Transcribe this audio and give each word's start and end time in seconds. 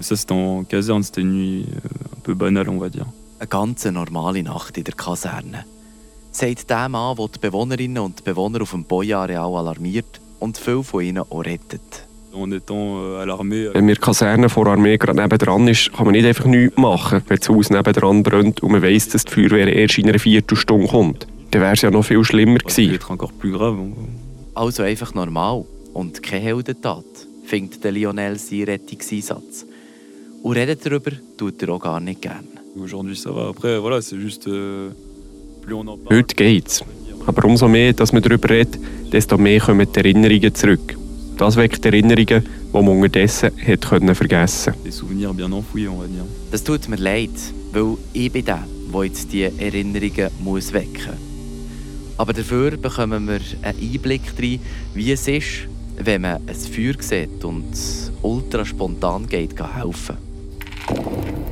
Ça, 0.00 0.16
c'était 0.16 0.32
en 0.32 0.64
caserne, 0.64 1.02
c'était 1.02 1.22
une 1.22 1.32
nuit 1.32 1.66
euh, 1.68 2.16
un 2.16 2.20
peu 2.22 2.34
banale, 2.34 2.68
on 2.68 2.78
va 2.78 2.88
dire. 2.88 3.06
Eine 3.38 3.48
ganz 3.48 3.84
normale 3.84 4.42
Nacht 4.42 4.76
in 4.78 4.84
der 4.84 4.94
Kaserne. 4.94 5.64
Sagt 6.32 6.68
der 6.68 6.88
Mann, 6.88 7.16
der 7.16 7.28
die 7.28 7.38
Bewohnerinnen 7.38 7.98
und 7.98 8.24
Bewohner 8.24 8.62
auf 8.62 8.70
dem 8.70 8.84
Boyareal 8.84 9.54
alarmiert 9.54 10.20
und 10.38 10.58
viele 10.58 10.82
von 10.82 11.02
ihnen 11.02 11.18
auch 11.18 11.44
rettet. 11.44 12.06
Euh, 12.34 13.24
l'armée, 13.24 13.70
Wenn 13.72 13.86
mir 13.86 13.94
die 13.94 14.00
Kaserne 14.00 14.50
vor 14.50 14.64
der 14.64 14.74
Armee 14.74 14.98
gerade 14.98 15.18
nebendran 15.18 15.66
ist, 15.68 15.92
kann 15.94 16.04
man 16.04 16.12
nicht 16.12 16.26
einfach 16.26 16.44
nichts 16.44 16.76
machen, 16.76 17.22
wenn 17.28 17.38
das 17.38 17.48
Haus 17.48 17.70
nebendran 17.70 18.22
brennt 18.22 18.62
und 18.62 18.72
man 18.72 18.82
weiss, 18.82 19.08
dass 19.08 19.24
die 19.24 19.32
Feuerwehr 19.32 19.74
erst 19.74 19.96
in 19.98 20.08
einer 20.08 20.18
Viertelstunde 20.18 20.86
kommt. 20.86 21.26
Dann 21.50 21.62
wäre 21.62 21.72
es 21.72 21.80
ja 21.80 21.90
noch 21.90 22.04
viel 22.04 22.22
schlimmer 22.24 22.58
gewesen. 22.58 22.98
Also 24.54 24.82
einfach 24.82 25.14
normal 25.14 25.64
und 25.94 26.22
keine 26.22 26.42
Heldentat, 26.42 27.04
findet 27.44 27.82
der 27.84 27.92
Lionel 27.92 28.38
seinen 28.38 28.64
Rettungseinsatz. 28.64 29.66
Und 30.46 30.56
redet 30.56 30.86
darüber 30.86 31.10
tut 31.36 31.60
er 31.60 31.70
auch 31.70 31.80
gar 31.80 31.98
nicht 31.98 32.22
gern. 32.22 32.46
Euh. 34.46 34.90
Heute 36.08 36.34
geht's. 36.36 36.84
Aber 37.26 37.44
umso 37.46 37.66
mehr, 37.66 37.92
dass 37.92 38.12
man 38.12 38.22
darüber 38.22 38.50
redet, 38.50 38.78
desto 39.12 39.38
mehr 39.38 39.58
kommen 39.58 39.88
die 39.92 39.98
Erinnerungen 39.98 40.54
zurück. 40.54 40.96
Das 41.36 41.56
weckt 41.56 41.84
Erinnerungen, 41.84 42.44
die 42.44 42.72
man 42.72 42.86
unterdessen 42.86 43.56
hätte 43.56 43.88
können 43.88 44.14
vergessen 44.14 44.72
dire. 46.06 46.28
Das 46.52 46.62
tut 46.62 46.88
mir 46.88 46.94
leid, 46.94 47.30
weil 47.72 47.96
ich 48.12 48.30
bin 48.30 48.44
der, 48.44 48.64
der 48.94 49.04
jetzt 49.04 49.32
diese 49.32 49.52
Erinnerungen 49.58 50.30
muss 50.44 50.72
wecken 50.72 51.08
muss. 51.08 52.18
Aber 52.18 52.32
dafür 52.32 52.76
bekommen 52.76 53.26
wir 53.26 53.40
einen 53.62 53.80
Einblick 53.80 54.22
rein, 54.40 54.60
wie 54.94 55.10
es 55.10 55.26
ist, 55.26 55.66
wenn 55.98 56.22
man 56.22 56.36
ein 56.46 56.54
Feuer 56.54 56.94
sieht 57.00 57.44
und 57.44 57.64
ultra 58.22 58.64
spontan 58.64 59.26
geht 59.26 59.58
helfen. 59.58 60.25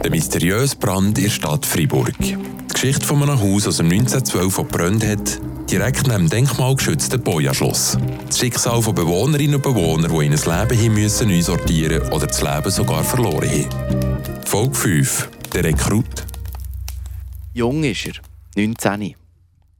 Der 0.02 0.10
mysteriöse 0.10 0.76
Brand 0.76 1.18
in 1.18 1.24
der 1.24 1.30
Stadt 1.30 1.64
Freiburg. 1.64 2.12
Die 2.18 2.36
Geschichte 2.72 3.06
von 3.06 3.22
einem 3.22 3.40
Haus 3.40 3.66
aus 3.66 3.78
dem 3.78 3.90
1912, 3.90 4.56
das 4.56 4.68
gebrannt 4.68 5.06
hat, 5.06 5.40
direkt 5.70 6.06
neben 6.06 6.28
dem 6.28 6.30
denkmalgeschützten 6.30 7.22
Boja-Schloss. 7.22 7.96
Das 8.26 8.38
Schicksal 8.38 8.82
von 8.82 8.94
Bewohnerinnen 8.94 9.56
und 9.56 9.62
Bewohnern, 9.62 10.10
die 10.10 10.26
ein 10.26 10.30
Leben 10.32 10.78
hin 10.78 10.94
müssen 10.94 11.28
neu 11.28 11.40
sortieren 11.40 12.02
oder 12.12 12.26
das 12.26 12.42
Leben 12.42 12.70
sogar 12.70 13.02
verloren 13.02 13.48
haben. 13.48 14.44
Folge 14.44 14.74
5. 14.74 15.28
Der 15.54 15.64
Rekrut. 15.64 16.26
Jung 17.54 17.84
ist 17.84 18.06
er, 18.06 18.14
19. 18.56 19.14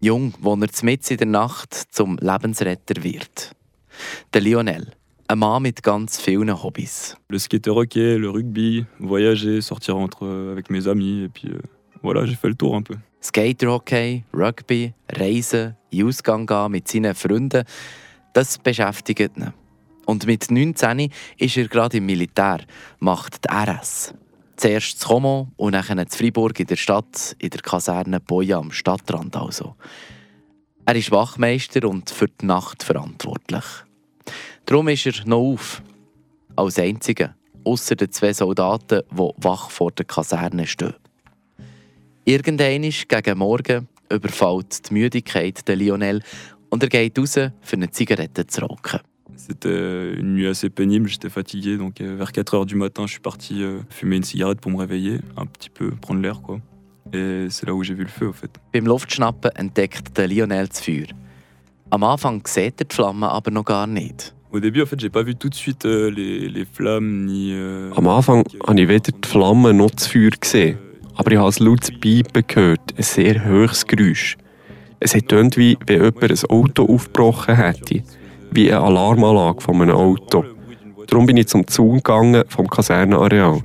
Jung, 0.01 0.35
wo 0.41 0.55
er 0.55 0.57
mitten 0.57 1.13
in 1.13 1.17
der 1.17 1.27
Nacht 1.27 1.75
zum 1.91 2.17
Lebensretter 2.19 3.03
wird. 3.03 3.55
Der 4.33 4.41
Lionel, 4.41 4.93
ein 5.29 5.39
Mann 5.39 5.63
mit 5.63 5.83
ganz 5.83 6.21
vielen 6.21 6.63
Hobbys. 6.63 7.17
Le 7.29 7.39
skater 7.39 7.75
hockey, 7.75 8.17
le 8.17 8.31
rugby, 8.31 8.85
voyager, 8.99 9.61
sortir 9.61 9.97
entre, 9.97 10.27
avec 10.53 10.71
mes 10.71 10.87
amis. 10.87 11.25
Et 11.25 11.29
puis 11.29 11.49
euh, 11.49 11.61
voilà, 12.03 12.27
j'ai 12.27 12.35
fait 12.35 12.49
le 12.49 12.55
tour 12.55 12.77
un 12.77 12.83
peu. 12.83 12.97
Skaterhockey, 13.21 14.23
Rugby, 14.35 14.93
Reisen, 15.11 15.77
in 15.91 16.07
Ausgang 16.07 16.47
gehen 16.47 16.71
mit 16.71 16.87
seinen 16.89 17.15
Freunden, 17.15 17.65
das 18.35 18.59
beschäftigt 18.59 19.39
ihn. 19.39 19.53
Und 20.05 20.27
mit 20.27 20.51
19 20.51 21.11
ist 21.39 21.57
er 21.57 21.69
gerade 21.69 21.97
im 21.97 22.05
Militär, 22.05 22.59
macht 22.99 23.45
die 23.45 23.49
RS. 23.49 24.13
Zuerst 24.57 25.01
zu 25.01 25.09
Como 25.09 25.49
und 25.57 25.73
dann 25.73 26.07
zu 26.07 26.19
Freiburg 26.19 26.61
in 26.61 26.67
der 26.67 26.77
Stadt, 26.77 27.35
in 27.39 27.49
der 27.49 27.63
Kaserne 27.63 28.21
Boya 28.21 28.59
am 28.59 28.71
Stadtrand 28.71 29.35
also. 29.37 29.75
Er 30.85 30.95
ist 30.95 31.11
Wachmeister 31.11 31.89
und 31.89 32.11
für 32.11 32.29
die 32.29 32.45
Nacht 32.45 32.83
verantwortlich. 32.83 33.65
Darum 34.67 34.89
ist 34.89 35.07
er 35.07 35.27
noch 35.27 35.53
auf. 35.53 35.83
Als 36.57 36.79
einziger, 36.79 37.35
außer 37.65 37.97
den 37.97 38.11
zwei 38.11 38.33
Soldaten, 38.33 39.03
die 39.11 39.31
wach 39.37 39.71
vor 39.71 39.91
der 39.93 40.07
Kaserne 40.07 40.67
stehen. 40.67 40.95
Irgendwann 42.25 42.83
gegen 42.83 43.39
Morgen 43.39 43.89
überfällt 44.11 44.89
die 44.89 44.95
Müdigkeit 44.95 45.67
den 45.69 45.79
Lionel 45.79 46.23
und 46.71 46.83
er 46.83 46.89
geht 46.89 47.19
raus, 47.19 47.35
für 47.35 47.77
eine 47.77 47.91
Zigarette 47.91 48.47
zu 48.47 48.63
rauchen. 48.63 49.01
C'était 49.37 50.15
une 50.15 50.35
nuit 50.35 50.47
assez 50.47 50.71
pénible, 50.71 51.09
j'étais 51.09 51.29
fatigué. 51.29 51.77
Donc 51.77 52.01
euh, 52.01 52.17
vers 52.17 52.31
4 52.31 52.55
heures 52.55 52.67
du 52.67 52.77
matin, 52.77 53.07
je 53.07 53.13
suis 53.13 53.21
parti 53.21 53.63
euh, 53.63 53.81
fumer 53.91 54.17
une 54.17 54.23
cigarette 54.23 54.61
pour 54.61 54.71
me 54.71 54.79
réveiller, 54.79 55.19
un 55.37 55.45
petit 55.45 55.71
peu 55.71 55.91
prendre 55.91 56.21
l'air 56.21 56.41
quoi. 56.41 56.61
Et 57.13 57.49
c'est 57.51 57.67
là 57.67 57.75
où 57.75 57.83
j'ai 57.83 57.95
vu 57.95 58.05
le 58.05 58.09
feu 58.09 58.29
au 58.29 58.33
fait. 58.33 58.51
Beim 58.73 58.87
Luftschnappen 58.87 59.51
entdeckt 59.59 60.17
der 60.17 60.29
Lionel 60.29 60.69
das 60.69 60.81
Feuer. 60.81 61.09
Am 61.91 62.05
Anfang 62.05 62.47
sieht 62.47 62.81
er 62.81 62.87
die 62.87 62.95
Flamme 62.95 63.29
aber 63.29 63.51
noch 63.51 63.65
gar 63.65 63.87
nicht. 63.87 64.35
Au 64.55 64.61
début, 64.61 64.83
en 64.83 64.87
fait, 64.87 65.01
j'ai 65.01 65.11
pas 65.11 65.25
vu 65.25 65.35
tout 65.35 65.49
de 65.49 65.55
suite 65.57 65.85
euh, 65.85 66.09
les, 66.13 66.49
les 66.49 66.65
flammes 66.65 67.25
ni. 67.25 67.51
euh, 67.53 67.91
Am 67.97 68.07
Anfang 68.07 68.45
habe 68.65 68.81
ich 68.81 68.87
weder 68.87 69.11
die 69.11 69.29
Flammen 69.29 69.77
noch 69.77 69.91
das 69.91 70.07
Feuer 70.07 70.31
gesehen. 70.31 70.79
Aber 71.17 71.33
ich 71.33 71.39
habe 71.39 71.49
ein 71.51 71.65
lautes 71.65 71.91
Piepen 71.99 72.45
gehört, 72.47 72.95
ein 72.97 73.03
sehr 73.03 73.45
hohes 73.45 73.85
Geräusch. 73.85 74.37
Es 75.01 75.13
hat 75.13 75.27
tönt 75.27 75.57
wie 75.57 75.77
wenn 75.89 76.05
jemand 76.05 76.23
ein 76.23 76.51
Auto 76.51 76.85
aufgebrochen 76.85 77.57
hätte. 77.57 78.05
Wie 78.53 78.71
eine 78.73 78.81
Alarmanlage 78.81 79.61
von 79.61 79.83
einem 79.83 79.97
Auto. 79.97 80.45
Darum 81.09 81.27
bin 81.27 81.37
ich 81.37 81.49
zum 81.49 81.67
Zaun 81.67 81.97
gegangen 81.97 82.45
vom 82.49 82.69
Kasernenareal. 82.69 83.61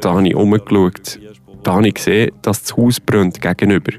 Da 0.00 0.14
habe 0.14 0.26
ich 0.26 0.34
umgeschaut. 0.34 1.20
Da 1.62 1.74
habe 1.74 1.86
ich 1.86 1.94
gesehen, 1.94 2.32
dass 2.42 2.60
das 2.60 2.76
Haus 2.76 2.98
brennt 2.98 3.40
gegenüber. 3.40 3.92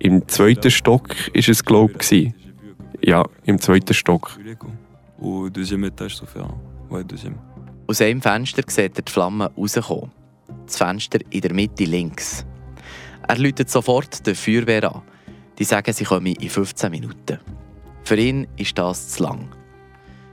Im 0.00 0.28
zweiten 0.28 0.70
Stock 0.70 1.08
war 1.08 1.48
es, 1.48 1.64
glaube 1.64 1.94
ich. 2.10 2.30
Ja, 3.00 3.24
im 3.46 3.58
zweiten 3.58 3.94
Stock. 3.94 4.38
Au 5.22 5.48
deuxième 5.48 5.84
étage, 5.84 6.16
sauf 6.16 6.34
erreur. 6.34 6.56
Ouais, 6.90 7.04
deuxième. 7.04 7.36
Aus 7.86 8.00
einem 8.00 8.20
Fenster 8.20 8.62
sieht 8.66 8.98
er 8.98 9.02
die 9.02 9.12
Flamme 9.12 9.52
rauskommen. 9.56 10.10
Das 10.66 10.76
Fenster 10.76 11.20
in 11.30 11.40
der 11.40 11.54
Mitte 11.54 11.84
links. 11.84 12.44
Er 13.28 13.38
läutet 13.38 13.70
sofort 13.70 14.26
die 14.26 14.34
Feuerwehr 14.34 14.92
an. 14.92 15.02
Die 15.58 15.64
sagen, 15.64 15.92
sie 15.92 16.04
kommen 16.04 16.26
in 16.26 16.48
15 16.48 16.90
Minuten. 16.90 17.38
Für 18.02 18.16
ihn 18.16 18.48
ist 18.56 18.76
das 18.76 19.10
zu 19.10 19.22
lang. 19.22 19.48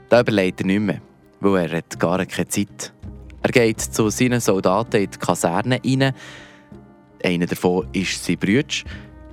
Da 0.08 0.22
überlegt 0.22 0.60
er 0.60 0.66
nicht 0.66 0.80
mehr, 0.80 1.00
weil 1.38 1.70
er 1.70 1.78
hat 1.78 2.00
gar 2.00 2.24
keine 2.26 2.48
Zeit. 2.48 2.92
Er 3.42 3.50
geht 3.50 3.80
zu 3.80 4.10
seinen 4.10 4.40
Soldaten 4.40 5.02
in 5.02 5.10
die 5.10 5.18
Kaserne 5.18 5.80
rein. 5.84 6.12
Einer 7.22 7.46
davon 7.46 7.86
ist 7.92 8.24
sein 8.24 8.38
Bruder, 8.38 8.74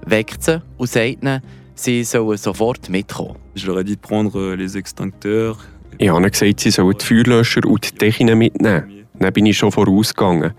weckt 0.06 0.44
sie 0.44 0.62
und 0.78 0.90
sagt 0.90 1.24
ihnen, 1.24 1.42
sie 1.80 2.04
sollen 2.04 2.38
sofort 2.38 2.90
mitkommen. 2.90 3.36
Je 3.56 3.68
leur 3.68 3.78
ai 3.78 3.84
dit 3.84 3.96
de 3.96 4.02
prendre 4.02 4.40
euh, 4.40 4.56
les 4.56 4.76
extincteurs. 4.76 5.58
Ich 6.00 6.10
habe 6.10 6.20
ihnen 6.20 6.32
gesagt, 6.32 6.60
sie 6.60 6.72
sollen 6.72 6.98
die 6.98 7.06
Feuerlöscher 7.06 7.66
und 7.66 7.84
die 7.84 7.98
Dechinen 7.98 8.38
mitnehmen. 8.38 9.06
Dann 9.20 9.34
bin 9.34 9.46
ich 9.46 9.58
schon 9.58 9.72
vorausgegangen, 9.72 10.54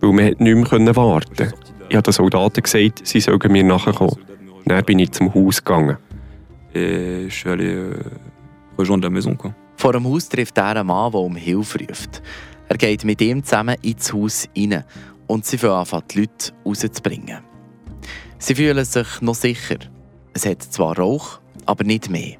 weil 0.00 0.12
man 0.12 0.24
nicht 0.24 0.38
mehr 0.38 0.64
können 0.64 0.94
warten 0.94 1.52
Ich 1.88 1.96
habe 1.96 2.02
den 2.02 2.12
Soldaten 2.12 2.62
gesagt, 2.62 3.06
sie 3.06 3.20
sollen 3.20 3.52
mir 3.52 3.64
nachkommen. 3.64 4.16
Dann 4.64 4.84
bin 4.84 4.98
ich 4.98 5.12
zum 5.12 5.32
Haus 5.34 5.62
gegangen. 5.64 5.96
Et 6.74 7.24
je 7.24 7.30
suis 7.30 7.48
allé 7.48 7.72
euh, 7.72 7.94
rejoindre 8.76 9.06
la 9.06 9.10
maison 9.10 9.34
quoi. 9.34 9.54
Vor 9.76 9.92
dem 9.92 10.04
Haus 10.04 10.28
trifft 10.28 10.58
er 10.58 10.76
einen 10.76 10.86
Mann, 10.86 11.10
der 11.10 11.20
um 11.20 11.36
Hilfe 11.36 11.78
ruft. 11.78 12.22
Er 12.68 12.76
geht 12.76 13.04
mit 13.04 13.22
ihm 13.22 13.42
zusammen 13.42 13.76
ins 13.82 14.12
Haus 14.12 14.48
hinein 14.54 14.84
und 15.26 15.46
sie 15.46 15.56
fangen 15.56 15.86
an, 15.90 16.02
die 16.10 16.20
Leute 16.20 16.52
rauszubringen. 16.66 17.38
Sie 18.38 18.54
fühlen 18.54 18.84
sich 18.84 19.20
noch 19.22 19.34
sicher. 19.34 19.78
Es 20.36 20.44
hat 20.44 20.62
zwar 20.62 20.98
Rauch, 20.98 21.38
aber 21.64 21.82
nicht 21.84 22.10
mehr. 22.10 22.36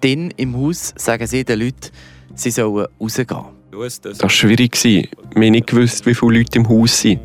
Dann 0.00 0.32
im 0.32 0.56
Haus 0.56 0.92
sagen 0.96 1.24
sie 1.28 1.44
den 1.44 1.60
Leuten, 1.60 1.92
sie 2.34 2.50
sollen 2.50 2.88
rausgehen. 3.00 3.44
Das 3.70 4.20
war 4.20 4.28
schwierig. 4.28 4.82
Wir 4.82 5.06
haben 5.32 5.52
nicht 5.52 5.68
gewusst, 5.68 6.04
wie 6.04 6.16
viele 6.16 6.38
Leute 6.38 6.58
im 6.58 6.68
Haus 6.68 7.02
sind. 7.02 7.20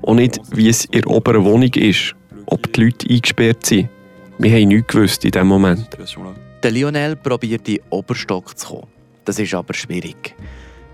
Auch 0.00 0.14
nicht, 0.14 0.40
wie 0.52 0.70
es 0.70 0.86
in 0.86 1.02
der 1.02 1.10
oberen 1.10 1.44
Wohnung 1.44 1.68
ist. 1.74 2.14
Ob 2.46 2.72
die 2.72 2.84
Leute 2.84 3.10
eingesperrt 3.10 3.66
sind. 3.66 3.90
Wir 4.38 4.52
haben 4.52 4.68
nichts 4.68 4.94
gewusst 4.94 5.22
in 5.26 5.32
diesem 5.32 5.48
Moment. 5.48 5.86
Der 6.62 6.70
Lionel 6.70 7.14
probiert 7.16 7.68
in 7.68 7.74
den 7.74 7.84
Oberstock 7.90 8.56
zu 8.56 8.68
kommen. 8.68 8.86
Das 9.26 9.38
ist 9.38 9.52
aber 9.52 9.74
schwierig. 9.74 10.34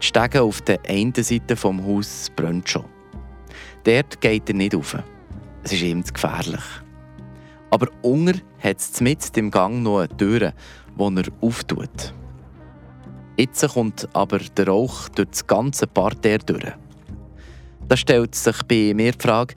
Die 0.01 0.07
Stege 0.07 0.43
auf 0.43 0.63
der 0.63 0.81
einen 0.89 1.15
Seite 1.15 1.55
vom 1.55 1.87
Haus 1.87 2.29
brennt 2.35 2.69
schon. 2.69 2.87
Dort 3.85 4.21
geht 4.21 4.49
er 4.49 4.57
nicht 4.57 4.75
rauf. 4.75 4.97
Es 5.63 5.73
ist 5.73 5.83
ihm 5.83 6.05
zu 6.05 6.13
gefährlich. 6.13 6.65
Aber 7.73 7.89
unter 8.03 8.35
hat 8.63 8.81
es 8.81 9.01
mitten 9.01 9.39
im 9.39 9.51
Gang 9.51 9.83
noch 9.83 10.01
eine 10.01 10.17
Tür, 10.19 10.53
die 10.95 11.03
er 11.03 11.25
auftut. 11.41 12.15
Jetzt 13.39 13.67
kommt 13.67 14.07
aber 14.13 14.41
der 14.41 14.69
Rauch 14.69 15.09
durch 15.09 15.31
das 15.31 15.47
ganze 15.47 15.87
Parterre 15.87 16.45
durch. 16.45 16.73
Da 17.89 17.97
stellt 17.97 18.35
sich 18.35 18.63
bei 18.65 18.93
mir 18.95 19.13
die 19.13 19.19
Frage, 19.19 19.55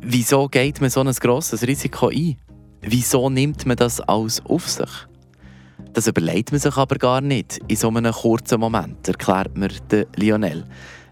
wieso 0.00 0.46
geht 0.46 0.80
man 0.80 0.88
so 0.88 1.00
ein 1.00 1.10
grosses 1.10 1.66
Risiko 1.66 2.10
ein? 2.10 2.36
Wieso 2.80 3.28
nimmt 3.28 3.66
man 3.66 3.76
das 3.76 4.00
alles 4.02 4.40
auf 4.46 4.68
sich? 4.68 5.08
Das 5.94 6.06
überlegt 6.06 6.52
man 6.52 6.60
sich 6.60 6.76
aber 6.76 6.94
gar 6.94 7.20
nicht 7.20 7.58
in 7.66 7.74
so 7.74 7.88
einem 7.88 8.12
kurzen 8.12 8.60
Moment, 8.60 9.08
erklärt 9.08 9.58
mir 9.58 9.70
Lionel, 10.14 10.64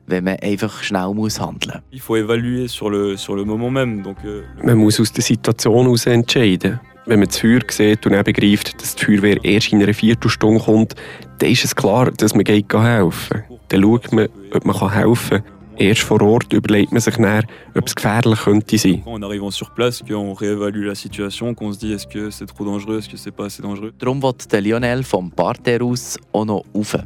wenn 0.07 0.25
man 0.25 0.37
einfach 0.41 0.83
schnell 0.83 1.13
muss 1.15 1.41
handeln 1.41 1.83
Il 1.91 2.01
faut 2.01 2.17
évaluer 2.17 2.69
sur 2.69 2.91
le, 2.91 3.17
sur 3.17 3.37
le 3.37 3.45
moment 3.45 3.71
même. 3.71 4.03
Donc, 4.03 4.19
euh, 4.25 4.43
Man 4.63 4.79
muss 4.79 5.01
aus 5.01 5.13
der 5.13 5.23
Situation 5.23 5.85
heraus 5.85 6.07
entscheiden. 6.07 6.81
Wenn 7.07 7.21
man 7.21 7.29
das 7.29 7.39
Feuer 7.39 7.61
sieht 7.69 8.05
und 8.05 8.13
dann 8.13 8.25
begreift, 8.25 8.81
dass 8.81 8.97
die 8.97 9.05
Feuerwehr 9.05 9.39
erst 9.45 9.73
in 9.73 9.83
einer 9.83 9.95
Viertelstunde 9.95 10.61
kommt, 10.61 10.95
dann 11.39 11.51
ist 11.51 11.65
es 11.65 11.75
klar, 11.75 12.11
dass 12.11 12.35
man 12.35 12.45
geht 12.45 12.73
helfen 12.73 13.45
kann. 13.49 13.59
Dann 13.69 13.83
schaut 13.83 14.13
man, 14.13 14.29
ob 14.53 14.65
man 14.65 14.93
helfen 14.93 15.43
kann. 15.43 15.57
Erst 15.79 16.03
vor 16.03 16.23
Ort 16.23 16.53
überlegt 16.55 16.91
man 16.91 17.01
sich 17.01 17.17
dann, 17.17 17.45
ob 17.75 17.87
es 17.87 17.95
gefährlich 17.95 18.41
könnte 18.41 18.79
sein. 18.79 19.03
En 19.05 19.23
arrivant 19.23 19.53
sur 19.53 19.71
place, 19.75 20.03
qu'on 20.03 20.33
réévalue 20.33 20.87
la 20.87 20.95
situation, 20.95 21.55
qu'on 21.55 21.73
se 21.73 21.79
dit 21.79 21.93
est-ce 21.93 22.07
que 22.07 22.31
c'est 22.31 22.47
trop 22.47 22.65
dangereux, 22.65 22.99
est-ce 22.99 23.09
que 23.11 23.19
c'est 23.19 23.31
pas 23.31 23.45
assez 23.45 23.63
dangereux. 23.63 23.93
Darum 23.99 24.23
will 24.23 24.33
der 24.51 24.63
Lionel 24.63 25.05
vom 25.05 25.31
Parterre 25.31 25.83
aus 25.83 26.17
auch 26.33 26.47
noch 26.47 26.65
rauf. 26.75 26.97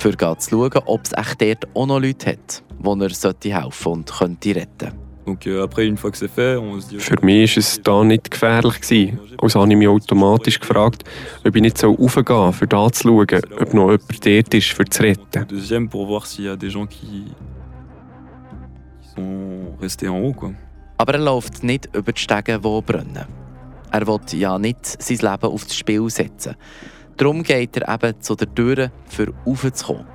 Für 0.00 0.16
zu 0.16 0.50
schauen, 0.50 0.82
ob 0.86 1.04
es 1.04 1.12
echt 1.12 1.42
dort 1.42 1.76
auch 1.76 1.86
noch 1.86 2.00
Leute 2.00 2.30
hat, 2.30 2.62
wo 2.78 2.94
er 2.94 3.10
sollte 3.10 3.54
helfen 3.54 3.92
und 3.92 4.10
könnte 4.10 4.56
retten. 4.56 4.92
Euh. 5.26 6.98
Für 6.98 7.24
mich 7.24 7.56
war 7.56 7.60
es 7.60 7.80
da 7.82 8.02
nicht 8.04 8.30
gefährlich. 8.30 8.80
Gewesen. 8.80 9.20
Also 9.38 9.60
habe 9.60 9.70
ich 9.70 9.76
mich 9.76 9.88
automatisch 9.88 10.58
gefragt, 10.58 11.04
ob 11.46 11.54
ich 11.54 11.62
nicht 11.62 11.84
raufgehen 11.84 12.24
soll, 12.26 12.52
für 12.52 12.66
da 12.66 12.90
zu 12.90 13.08
schauen, 13.08 13.40
ob 13.60 13.74
noch 13.74 13.90
jemand 13.90 14.26
dort 14.26 14.54
ist, 14.54 14.68
für 14.68 14.86
zu 14.86 15.02
retten. 15.02 15.46
Aber 20.96 21.12
er 21.14 21.20
läuft 21.20 21.62
nicht 21.62 21.94
über 21.94 22.12
die 22.12 22.20
Stege, 22.20 22.58
die 22.58 22.80
brennen. 22.80 23.26
Er 23.92 24.06
will 24.06 24.20
ja 24.32 24.58
nicht 24.58 25.02
sein 25.02 25.18
Leben 25.18 25.52
aufs 25.52 25.74
Spiel 25.74 26.08
setzen. 26.08 26.56
Darum 27.20 27.42
geht 27.42 27.76
er 27.76 27.92
eben 27.94 28.18
zu 28.22 28.34
der 28.34 28.54
Tür, 28.54 28.90
für 29.06 29.30
raufzukommen. 29.46 30.06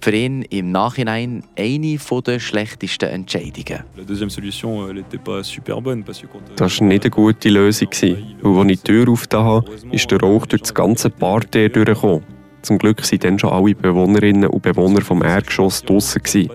Für 0.00 0.10
ihn 0.10 0.42
im 0.42 0.72
Nachhinein 0.72 1.44
eine 1.56 1.96
der 2.26 2.40
schlechtesten 2.40 3.08
Entscheidungen. 3.08 3.84
Quand... 3.94 4.18
euh, 5.70 6.02
Das 6.56 6.80
war 6.80 6.88
nicht 6.88 7.04
eine 7.04 7.10
gute 7.10 7.48
Lösung. 7.50 7.88
gewesen, 7.88 8.36
Weil 8.42 8.58
als 8.62 8.70
ich 8.72 8.82
die 8.82 8.84
Tür 8.92 9.08
aufgetan 9.08 9.44
habe, 9.44 9.70
ist 9.92 10.10
der 10.10 10.20
Rauch 10.20 10.46
durch 10.46 10.62
das 10.62 10.74
ganze 10.74 11.08
Parterre 11.08 11.70
durchgekommen. 11.70 12.24
Zum 12.62 12.78
Glück 12.78 13.00
waren 13.00 13.18
dann 13.20 13.38
schon 13.38 13.50
alle 13.50 13.74
Bewohnerinnen 13.76 14.50
und 14.50 14.60
Bewohner 14.62 15.02
vom 15.02 15.22
Erdgeschoss 15.22 15.82
draussen. 15.84 16.20
gewesen. 16.20 16.50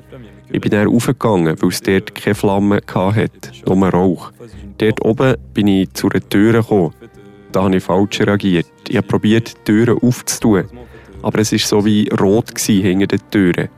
Ich 0.51 0.59
bin 0.59 0.71
dann 0.71 0.87
raufgegangen, 0.87 1.55
weil 1.61 1.69
es 1.69 1.81
dort 1.81 2.13
keine 2.15 2.35
Flamme 2.35 2.81
hatte, 2.85 3.29
nur 3.65 3.87
Rauch. 3.87 4.33
Dort 4.77 5.05
oben 5.05 5.35
bin 5.53 5.67
ich 5.67 5.93
zu 5.93 6.09
einer 6.09 6.27
Tür 6.27 6.51
gekommen. 6.51 6.93
Da 7.51 7.63
habe 7.63 7.75
ich 7.75 7.83
falsch 7.83 8.21
reagiert. 8.21 8.67
Ich 8.87 8.97
habe 8.97 9.07
probiert, 9.07 9.55
die 9.57 9.63
Türen 9.63 9.97
aufzutun. 9.99 10.65
Aber 11.21 11.39
es 11.39 11.51
war 11.51 11.59
so 11.59 11.85
wie 11.85 12.07
rot 12.09 12.55
gewesen 12.55 12.83
hinter 12.83 13.07
den 13.07 13.29
Türen. 13.31 13.69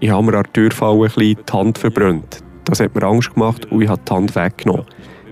Ich 0.00 0.10
habe 0.10 0.24
mir 0.24 0.36
an 0.36 0.42
der 0.42 0.52
Türfalle 0.52 0.96
ein 0.96 1.02
bisschen 1.02 1.36
die 1.48 1.52
Hand 1.52 1.78
verbrannt. 1.78 2.42
Das 2.64 2.80
hat 2.80 2.94
mir 2.94 3.02
Angst 3.04 3.32
gemacht 3.34 3.70
und 3.70 3.82
ich 3.82 3.88
habe 3.88 4.02
die 4.06 4.12
Hand 4.12 4.34
weggenommen. 4.34 4.86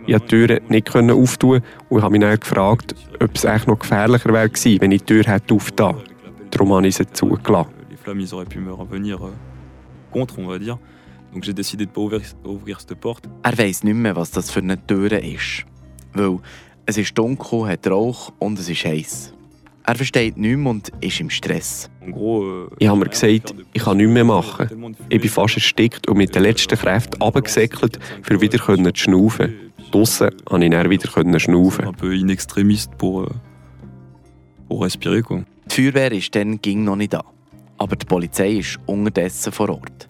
Ich 0.07 0.13
konnte 0.13 0.37
die 0.37 0.47
Türe 0.47 0.61
nicht 0.69 0.95
auftun 0.95 1.61
und 1.89 1.99
ich 1.99 2.03
habe 2.03 2.13
mich 2.13 2.21
dann 2.21 2.39
gefragt, 2.39 2.95
ob 3.21 3.35
es 3.35 3.45
eigentlich 3.45 3.67
noch 3.67 3.79
gefährlicher 3.79 4.33
wäre 4.33 4.49
gewesen, 4.49 4.81
wenn 4.81 4.93
ich 4.93 5.05
die 5.05 5.15
Tür 5.15 5.25
hätte 5.25 5.55
aufgetan. 5.55 5.97
Darum 6.51 6.73
habe 6.73 6.87
ich 6.87 6.97
sie 6.97 7.11
zugelassen. 7.13 7.71
Er 13.43 13.59
weiß 13.59 13.85
nicht 13.85 13.95
mehr, 13.95 14.17
was 14.17 14.31
das 14.31 14.51
für 14.51 14.61
eine 14.61 14.85
Tür 14.87 15.13
ist. 15.13 15.65
Weil 16.13 16.39
es 16.87 16.99
ist 16.99 17.17
dunkel, 17.17 17.67
hat 17.67 17.87
Rauch 17.87 18.33
und 18.39 18.59
es 18.59 18.69
ist 18.69 18.85
heiß. 18.85 19.35
Er 19.87 19.95
versteht 19.97 20.37
nichts 20.37 20.65
und 20.67 20.93
ist 21.01 21.21
im 21.21 21.31
Stress. 21.31 21.91
Euh, 22.07 22.69
Ich 22.79 22.87
habe 22.87 22.99
mir 23.01 23.09
gesagt, 23.09 23.55
ich 23.73 23.83
kann 23.83 23.97
nichts 23.97 24.13
mehr 24.13 24.25
machen. 24.25 24.95
Ich 25.09 25.21
bin 25.21 25.31
fast 25.31 25.57
erstickt 25.57 26.07
und 26.09 26.17
mit 26.17 26.35
den 26.35 26.43
letzten 26.43 26.79
Kräften 26.79 27.21
runtergesäckelt, 27.21 27.99
für 28.23 28.41
wieder 28.41 28.59
zu 28.59 29.03
schnaufen. 29.03 29.73
Draussen 29.91 30.31
konnte 30.45 30.67
ich 30.67 30.73
dann 30.73 30.91
wieder 30.91 31.41
schnaufen. 31.41 31.93
peu 31.97 32.13
in 32.13 32.29
extrémiste 32.29 32.95
pour, 32.97 33.25
euh, 33.25 33.35
pour 34.69 34.85
respirer, 34.85 35.23
quoi. 35.23 35.45
Die 35.67 35.75
Feuerwehr 35.75 36.13
ist 36.13 36.35
dann 36.35 36.61
ging 36.61 36.85
noch 36.85 36.97
nicht 36.97 37.13
da. 37.13 37.25
Aber 37.79 37.97
die 37.97 38.07
Polizei 38.07 38.59
ist 38.59 38.79
unterdessen 38.87 39.53
vor 39.53 39.71
Ort. 39.71 40.07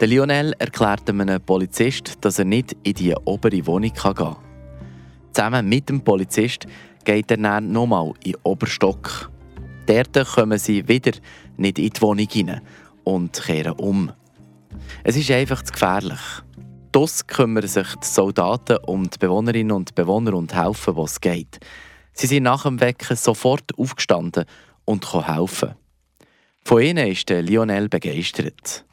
Der 0.00 0.08
Lionel 0.08 0.54
erklärt 0.58 1.08
einem 1.10 1.40
Polizist, 1.40 2.14
dass 2.20 2.38
er 2.38 2.44
nicht 2.44 2.76
in 2.82 2.94
die 2.94 3.14
obere 3.24 3.66
Wohnung 3.66 3.92
gehen 3.92 4.14
kann. 4.14 4.36
Zusammen 5.32 5.68
mit 5.68 5.88
dem 5.88 6.02
Polizist 6.02 6.66
geht 7.04 7.30
er 7.30 7.38
dann 7.38 7.72
nochmal 7.72 8.12
in 8.22 8.32
den 8.32 8.40
Oberstock. 8.42 9.30
Dort 9.86 10.26
kommen 10.34 10.58
sie 10.58 10.86
wieder 10.86 11.12
nicht 11.56 11.78
in 11.78 11.90
die 11.90 12.02
Wohnung 12.02 12.28
hinein 12.30 12.60
und 13.04 13.32
kehren 13.32 13.72
um. 13.72 14.12
Es 15.04 15.16
ist 15.16 15.30
einfach 15.30 15.62
zu 15.62 15.72
gefährlich. 15.72 16.20
Das 16.92 17.26
kümmern 17.26 17.66
sich 17.66 17.88
die 17.96 18.06
Soldaten 18.06 18.76
um 18.84 19.08
die 19.08 19.18
Bewohnerinnen 19.18 19.72
und 19.72 19.94
Bewohner 19.94 20.34
und 20.34 20.54
helfen, 20.54 20.96
was 20.96 21.20
geht. 21.20 21.58
Sie 22.12 22.26
sind 22.26 22.42
nach 22.42 22.64
dem 22.64 22.80
Wecken 22.80 23.16
sofort 23.16 23.76
aufgestanden 23.78 24.44
und 24.84 25.06
konnten 25.06 25.34
helfen. 25.34 25.74
Von 26.64 26.82
ihnen 26.82 27.08
ist 27.08 27.28
der 27.30 27.42
Lionel 27.42 27.88
begeistert. 27.88 28.84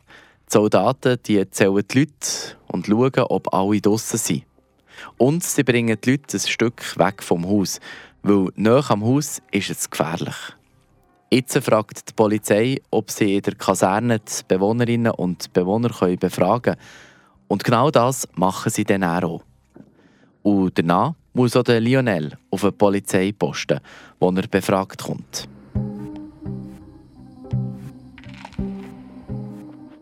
Die 0.47 0.53
Soldaten 0.53 1.19
die 1.25 1.49
zählen 1.51 1.83
die 1.91 1.99
Leute 1.99 2.57
und 2.67 2.87
schauen, 2.87 3.25
ob 3.29 3.53
alle 3.53 3.81
draussen 3.81 4.17
sind. 4.17 4.43
Und 5.17 5.43
sie 5.43 5.63
bringen 5.63 5.97
die 6.03 6.11
Leute 6.11 6.37
ein 6.37 6.39
Stück 6.39 6.97
weg 6.97 7.23
vom 7.23 7.47
Haus, 7.47 7.79
weil 8.23 8.47
nach 8.55 8.89
am 8.89 9.03
Haus 9.03 9.41
ist 9.51 9.69
es 9.69 9.89
gefährlich. 9.89 10.35
Jetzt 11.31 11.57
fragt 11.59 12.09
die 12.09 12.13
Polizei, 12.13 12.81
ob 12.89 13.11
sie 13.11 13.35
in 13.35 13.43
der 13.43 13.55
Kaserne 13.55 14.19
die 14.19 14.43
Bewohnerinnen 14.47 15.11
und 15.11 15.53
Bewohner 15.53 15.89
befragen 16.17 16.73
können. 16.73 16.77
Und 17.47 17.63
genau 17.63 17.91
das 17.91 18.27
machen 18.35 18.71
sie 18.71 18.83
dann 18.83 19.03
auch. 19.03 19.43
Und 20.41 20.77
danach 20.77 21.13
muss 21.33 21.55
auch 21.55 21.67
Lionel 21.67 22.37
auf 22.49 22.63
einen 22.63 22.77
Polizeiposten, 22.77 23.79
wo 24.19 24.31
er 24.31 24.47
befragt 24.47 25.03
kommt. 25.03 25.47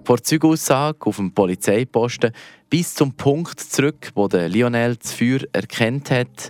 Vor 0.07 0.23
Zeugaussage 0.23 1.05
auf 1.05 1.17
dem 1.17 1.33
Polizeiposten 1.33 2.31
bis 2.69 2.95
zum 2.95 3.11
Punkt 3.11 3.59
zurück, 3.59 4.09
wo 4.15 4.29
der 4.29 4.47
Lionel 4.47 4.95
das 4.95 5.11
Feuer 5.11 5.41
erkannt 5.51 6.11
hat, 6.11 6.49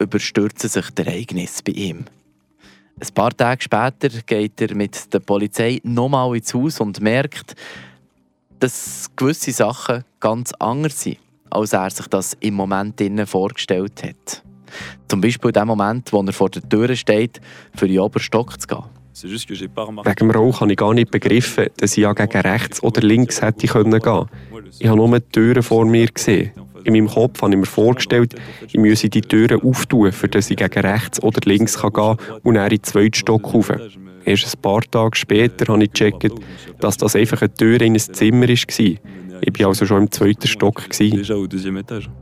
überstürzen 0.00 0.68
sich 0.68 0.90
die 0.90 1.02
Ereignisse 1.02 1.62
bei 1.62 1.70
ihm. 1.70 2.06
Ein 2.98 3.14
paar 3.14 3.30
Tage 3.30 3.62
später 3.62 4.08
geht 4.26 4.60
er 4.60 4.74
mit 4.74 5.14
der 5.14 5.20
Polizei 5.20 5.80
nochmal 5.84 6.34
ins 6.34 6.52
Haus 6.52 6.80
und 6.80 7.00
merkt, 7.00 7.54
dass 8.58 9.08
gewisse 9.14 9.52
Sachen 9.52 10.02
ganz 10.18 10.52
anders 10.58 11.00
sind, 11.00 11.18
als 11.48 11.72
er 11.72 11.90
sich 11.90 12.08
das 12.08 12.36
im 12.40 12.54
Moment 12.54 13.00
innen 13.00 13.28
vorgestellt 13.28 14.02
hat. 14.02 14.42
Zum 15.06 15.20
Beispiel 15.20 15.50
in 15.50 15.60
dem 15.60 15.68
Moment, 15.68 16.12
wo 16.12 16.24
er 16.24 16.32
vor 16.32 16.50
der 16.50 16.68
Tür 16.68 16.96
steht, 16.96 17.40
für 17.72 17.86
den 17.86 18.00
Oberstock 18.00 18.60
zu 18.60 18.66
gehen. 18.66 18.99
Wegen 19.24 20.16
dem 20.16 20.30
Rauch 20.30 20.60
habe 20.60 20.72
ich 20.72 20.78
gar 20.78 20.94
nicht 20.94 21.10
begriffen, 21.10 21.66
dass 21.76 21.92
ich 21.92 22.02
ja 22.02 22.12
gegen 22.12 22.40
rechts 22.40 22.82
oder 22.82 23.00
links 23.00 23.42
hätte 23.42 23.66
können 23.66 24.00
gehen. 24.00 24.26
Ich 24.78 24.86
habe 24.86 24.96
nur 24.96 25.18
die 25.18 25.28
Türen 25.30 25.62
vor 25.62 25.84
mir 25.84 26.06
gesehen. 26.06 26.52
In 26.84 26.94
meinem 26.94 27.08
Kopf 27.08 27.42
habe 27.42 27.52
ich 27.52 27.58
mir 27.58 27.66
vorgestellt, 27.66 28.34
ich 28.66 28.74
müsse 28.74 29.08
die 29.08 29.20
Türen 29.20 29.60
auftun, 29.60 30.12
für 30.12 30.28
dass 30.28 30.50
ich 30.50 30.56
gegen 30.56 30.80
rechts 30.80 31.22
oder 31.22 31.40
links 31.44 31.78
kann 31.78 31.92
gehen 31.92 32.16
und 32.42 32.54
dann 32.54 32.64
in 32.64 32.76
den 32.76 32.82
zweiten 32.82 33.14
Stock 33.14 33.52
rauf. 33.52 33.72
Erst 34.24 34.56
ein 34.56 34.62
paar 34.62 34.80
Tage 34.82 35.16
später 35.16 35.72
habe 35.72 35.82
ich 35.82 35.92
gecheckt, 35.92 36.32
dass 36.78 36.96
das 36.96 37.16
einfach 37.16 37.42
eine 37.42 37.52
Tür 37.52 37.80
in 37.80 37.94
ein 37.94 37.98
Zimmer 37.98 38.48
war. 38.48 38.56
Ich 39.42 39.58
war 39.58 39.66
also 39.66 39.86
schon 39.86 40.02
im 40.02 40.10
zweiten 40.10 40.46
Stock. 40.46 40.82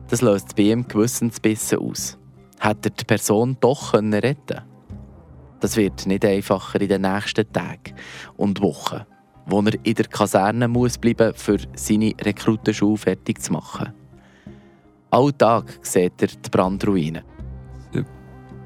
Das 0.08 0.22
löst 0.22 0.56
bei 0.56 0.62
ihm 0.62 0.86
Gewissensbissen 0.86 1.78
aus. 1.78 2.18
Hätte 2.60 2.88
er 2.88 2.90
die 2.90 3.04
Person 3.04 3.56
doch 3.60 3.92
können 3.92 4.14
retten 4.14 4.67
Das 5.60 5.76
wird 5.76 6.06
nicht 6.06 6.24
einfacher 6.24 6.80
in 6.80 6.88
den 6.88 7.02
nächsten 7.02 7.52
Tagen 7.52 7.94
und 8.36 8.60
Wochen, 8.60 9.04
wo 9.46 9.60
er 9.60 9.74
in 9.82 9.94
der 9.94 10.06
Kaserne 10.06 10.68
muss 10.68 10.98
bleiben 10.98 11.32
für 11.34 11.58
seine 11.74 12.12
Rekrutenschule 12.20 12.96
fertig 12.96 13.42
zu 13.42 13.52
machen. 13.52 13.92
Alltag 15.10 15.78
sieht 15.82 16.20
er 16.22 16.28
die 16.28 16.50
Brandruinen. 16.50 17.22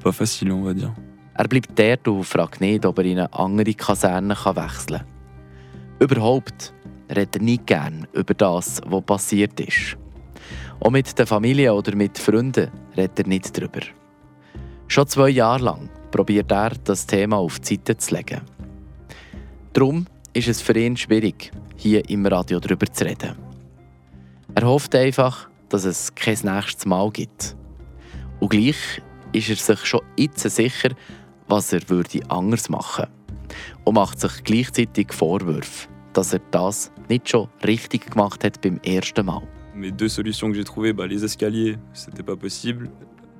Pas 0.03 0.15
facile, 0.15 0.53
on 0.53 0.65
va 0.65 0.73
dire. 0.73 0.93
Er 1.35 1.47
bleibt 1.47 1.79
dort 1.79 2.07
und 2.07 2.25
fragt 2.25 2.61
nicht, 2.61 2.85
ob 2.85 2.99
er 2.99 3.05
in 3.05 3.19
eine 3.19 3.33
andere 3.33 3.73
Kaserne 3.73 4.35
kann 4.35 4.57
wechseln 4.57 4.99
kann. 4.99 5.07
Überhaupt 5.99 6.73
redet 7.09 7.37
er 7.37 7.41
nicht 7.41 7.65
gern 7.65 8.05
über 8.11 8.33
das, 8.33 8.81
was 8.85 9.03
passiert 9.03 9.59
ist. 9.59 9.97
Auch 10.81 10.91
mit 10.91 11.17
der 11.17 11.25
Familie 11.25 11.73
oder 11.73 11.95
mit 11.95 12.17
Freunden 12.17 12.69
redet 12.97 13.19
er 13.19 13.27
nicht 13.27 13.57
darüber. 13.57 13.79
Schon 14.87 15.07
zwei 15.07 15.29
Jahre 15.29 15.63
lang 15.63 15.89
probiert 16.13 16.51
er, 16.51 16.69
das 16.83 17.07
Thema 17.07 17.37
auf 17.37 17.59
die 17.59 17.75
Seite 17.75 17.97
zu 17.97 18.13
legen. 18.13 18.41
Darum 19.73 20.05
ist 20.33 20.47
es 20.47 20.61
für 20.61 20.77
ihn 20.77 20.95
schwierig, 20.95 21.51
hier 21.75 22.07
im 22.07 22.25
Radio 22.27 22.59
darüber 22.59 22.85
zu 22.85 23.03
reden. 23.03 23.35
Er 24.53 24.67
hofft 24.67 24.93
einfach, 24.93 25.49
dass 25.69 25.85
es 25.85 26.13
kein 26.13 26.37
nächstes 26.43 26.85
Mal 26.85 27.09
gibt. 27.09 27.55
Und 28.39 28.49
gleich 28.49 29.01
ist 29.31 29.49
er 29.49 29.55
sich 29.55 29.85
schon 29.85 30.01
jetzt 30.15 30.47
sicher, 30.47 30.91
was 31.47 31.73
er 31.73 31.81
würde 31.89 32.19
anders 32.29 32.69
machen 32.69 33.07
und 33.83 33.95
macht 33.95 34.19
sich 34.19 34.43
gleichzeitig 34.43 35.11
Vorwürfe, 35.11 35.87
dass 36.13 36.33
er 36.33 36.41
das 36.51 36.91
nicht 37.09 37.27
schon 37.27 37.49
richtig 37.65 38.11
gemacht 38.11 38.43
hat 38.43 38.61
beim 38.61 38.79
ersten 38.85 39.25
Mal. 39.25 39.41
Mes 39.73 39.91
deux 39.91 40.13
solutions 40.13 40.51
que 40.51 40.59
j'ai 40.59 40.63
trouvées, 40.63 40.93
bah, 40.93 41.07
les 41.07 41.23
escaliers, 41.23 41.77
c'était 41.93 42.21
pas 42.21 42.35
possible. 42.35 42.91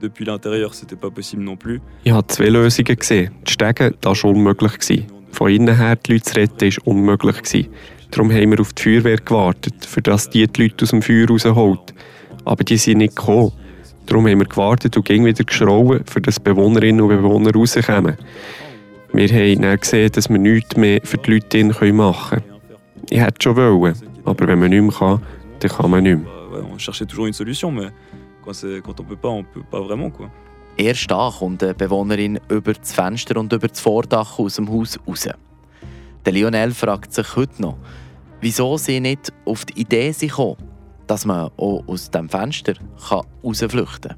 Depuis 0.02 0.26
l'intérieur, 0.26 0.74
c'était 0.74 0.98
pas 0.98 1.10
possible 1.10 1.44
non 1.44 1.56
plus. 1.56 1.80
Ich 2.04 2.12
habe 2.12 2.28
zwei 2.28 2.50
Lösungen 2.50 2.96
gesehen. 2.96 3.32
Die 3.48 3.52
Stege, 3.54 3.94
das 4.02 4.24
war 4.24 4.32
unmöglich. 4.32 4.74
gewesen. 4.80 5.08
Von 5.32 5.50
innen 5.50 5.78
her 5.78 5.96
die 5.96 6.14
Leute 6.14 6.26
zu 6.26 6.36
retten, 6.36 6.72
war 6.72 6.88
unmöglich. 6.88 7.38
gewesen. 7.42 7.68
Darum 8.12 8.32
haben 8.32 8.52
wir 8.52 8.60
auf 8.60 8.74
die 8.74 8.84
Feuerwehr 8.84 9.18
gewartet, 9.18 9.86
für 9.86 10.02
dass 10.02 10.30
die 10.30 10.46
die 10.46 10.64
Leute 10.64 10.84
aus 10.84 10.90
dem 10.90 11.02
Feuer 11.02 11.28
rausholt. 11.28 11.94
Aber 12.46 12.64
die 12.64 12.78
sind 12.78 13.00
nicht 13.00 13.16
gekommen. 13.16 13.52
Darum 14.06 14.28
haben 14.28 14.40
wir 14.40 14.46
gewartet 14.46 14.98
und 14.98 15.06
ging 15.06 15.26
wieder 15.26 15.44
geschrauen, 15.44 16.04
für 16.06 16.20
dass 16.22 16.40
Bewohnerinnen 16.40 17.02
und 17.02 17.08
Bewohner 17.08 17.52
rauskommen. 17.54 18.18
Wir 19.14 19.30
haben 19.30 19.62
dann 19.62 19.80
gesehen, 19.80 20.12
dass 20.12 20.30
wir 20.30 20.38
nichts 20.38 20.76
mehr 20.76 21.00
für 21.04 21.18
die 21.18 21.32
Leute 21.36 21.64
machen 21.94 22.42
können. 22.42 22.62
Ich 23.10 23.20
hätte 23.22 23.42
schon 23.42 23.56
wollen, 23.56 23.96
aber 24.26 24.48
wenn 24.48 24.60
man 24.60 24.70
nicht 24.70 24.82
mehr 24.82 24.92
kann, 24.92 25.22
dann 25.60 25.72
kann 25.72 25.90
man 25.90 26.04
nicht 26.04 26.20
mehr. 26.20 27.92
Quand, 28.44 28.84
quand 28.84 29.00
on 29.00 29.04
peut 29.04 29.16
pas, 29.16 29.30
on 29.30 29.44
peut 29.44 29.64
pas 29.70 29.82
vraiment. 29.82 30.12
Quoi. 30.12 30.30
Erst 30.78 31.12
da 31.12 31.32
kommt 31.38 31.64
eine 31.64 31.74
Bewohnerin 31.74 32.40
über 32.50 32.74
das 32.74 32.94
Fenster 32.94 33.38
und 33.40 33.54
über 33.54 33.68
das 33.68 33.80
Vordach 33.80 34.40
aus 34.40 34.56
dem 34.56 34.72
Haus 34.72 35.00
raus. 35.08 35.30
Der 36.26 36.34
Lionel 36.34 36.72
fragt 36.72 37.14
sich 37.14 37.36
heute 37.36 37.62
noch, 37.62 37.78
wieso 38.42 38.78
sie 38.78 39.00
nicht 39.00 39.32
auf 39.46 39.66
die 39.66 39.82
Idee 39.82 40.12
sind 40.12 40.34
dass 41.06 41.26
man 41.26 41.52
auch 41.58 41.84
aus 41.86 42.10
dem 42.10 42.30
Fenster 42.30 42.74
rausflüchten 43.44 44.12
kann. 44.12 44.18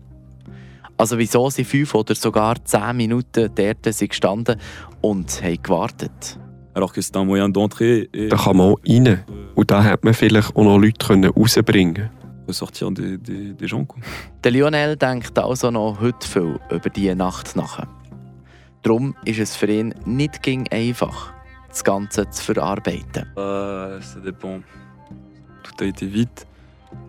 Also 0.98 1.18
wieso 1.18 1.50
sie 1.50 1.66
fünf 1.66 1.94
oder 1.94 2.16
sogar 2.16 2.64
zehn 2.64 2.96
Minuten 2.96 3.50
dort 3.54 3.94
sind 3.94 4.10
gestanden 4.10 4.56
und 5.02 5.44
haben 5.44 5.62
gewartet. 5.62 6.40
Da 6.74 6.82
kann 8.38 8.58
man 8.58 8.72
auch 8.72 8.80
rein. 8.88 9.24
Und 9.56 9.72
da 9.72 9.84
hätte 9.84 10.06
man 10.06 10.14
vielleicht 10.14 10.56
auch 10.56 10.64
noch 10.64 10.78
Leute 10.78 11.28
rausbringen 11.28 12.10
ressortir 12.48 12.92
des, 12.92 13.18
des, 13.22 13.56
des 13.56 13.68
gens. 13.68 13.86
Quoi. 13.88 14.02
Der 14.44 14.52
Lionel 14.52 14.96
denkt 14.96 15.38
also 15.38 15.72
noch 15.72 16.00
heute 16.00 16.28
viel 16.28 16.60
über 16.70 16.90
diese 16.90 17.16
Nacht 17.16 17.56
nach. 17.56 17.86
Darum 18.84 19.16
ist 19.26 19.40
es 19.40 19.56
für 19.56 19.68
ihn 19.68 19.96
nicht 20.06 20.40
einfach, 20.72 21.34
das 21.70 21.84
Ganze 21.84 22.30
zu 22.30 22.54
verarbeiten. 22.54 23.26
Uh, 23.36 24.00
ça 24.00 24.20
dépend. 24.24 24.64
Tout 25.64 25.84
a 25.84 25.86
été 25.86 26.06
vite. 26.06 26.46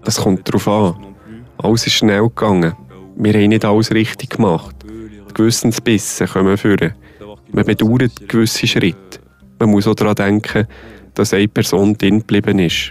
Das 0.03 0.17
kommt 0.17 0.49
darauf 0.49 0.67
an. 0.69 1.15
Alles 1.59 1.87
ist 1.87 1.95
schnell 1.95 2.23
gegangen. 2.23 2.75
Wir 3.17 3.35
haben 3.35 3.49
nicht 3.49 3.65
alles 3.65 3.93
richtig 3.93 4.31
gemacht. 4.31 4.75
Die 4.85 5.35
Gewissensbisse 5.35 6.27
kommen 6.27 6.57
führen. 6.57 6.95
Man 7.53 7.65
bedauert 7.65 8.29
gewisse 8.29 8.67
Schritte. 8.67 9.21
Man 9.59 9.71
muss 9.71 9.87
auch 9.87 9.95
daran 9.95 10.15
denken, 10.15 10.67
dass 11.15 11.33
eine 11.33 11.49
Person 11.49 11.97
drin 11.97 12.21
geblieben 12.21 12.59
ist. 12.59 12.91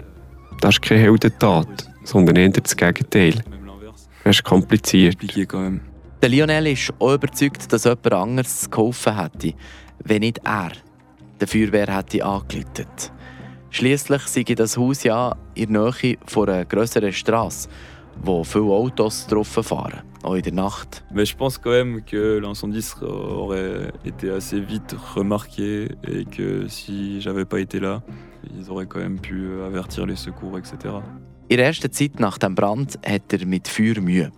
Das 0.62 0.76
ist 0.76 0.82
keine 0.82 1.02
Heldentat, 1.02 1.90
sondern 2.06 2.38
eher 2.38 2.50
das 2.50 2.76
Gegenteil. 2.76 3.44
Es 4.24 4.38
ist 4.38 4.44
kompliziert. 4.44 5.18
Der 6.22 6.30
Lionel 6.30 6.68
ist 6.68 6.94
auch 7.00 7.14
überzeugt, 7.14 7.72
dass 7.72 7.84
jemand 7.84 8.14
anderes 8.14 8.70
geholfen 8.70 9.18
hätte, 9.20 9.54
wenn 10.04 10.22
nicht 10.22 10.40
er 10.44 10.72
der 11.40 11.48
Feuerwehr 11.48 11.96
hätte 11.96 12.24
angeleitet. 12.24 13.12
Schließlich 13.70 14.22
sei 14.24 14.44
das 14.44 14.78
Haus 14.78 15.04
ja 15.04 15.36
in 15.54 15.74
der 15.74 15.92
Nähe 16.02 16.18
von 16.26 16.50
einer 16.50 16.66
grösseren 16.66 17.12
Straße, 17.12 17.68
wo 18.24 18.44
viele 18.44 18.72
Autos 18.72 19.28
drauf 19.28 19.48
fahren, 19.50 20.02
auch 20.24 20.36
in 20.36 20.44
der 20.44 20.54
Nacht. 20.54 21.04
Mais 21.14 21.30
je 21.30 21.36
pense 21.36 21.62
quand 21.62 21.72
même 21.72 22.02
que 22.06 22.40
l'incendie 22.42 22.86
aurait 23.02 23.92
été 24.06 24.32
assez 24.32 24.62
vite 24.62 24.96
remarqué 25.16 25.90
et 26.08 26.24
que 26.24 26.68
si 26.70 27.20
j'avais 27.20 27.46
pas 27.46 27.60
été 27.60 27.80
là, 27.80 28.02
ils 28.58 28.72
auraient 28.72 28.88
quand 28.88 29.00
même 29.00 29.20
pu 29.20 29.62
avertir 29.62 30.06
les 30.06 30.16
secours, 30.16 30.58
etc. 30.58 30.96
In 31.48 31.58
der 31.58 31.68
ersten 31.68 31.92
Zeit 31.92 32.20
nach 32.20 32.40
dem 32.40 32.56
Brand 32.56 32.98
hat 33.06 33.32
er 33.32 33.46
mit 33.46 33.68
Feuer 33.68 34.02
Mühe. 34.02 34.32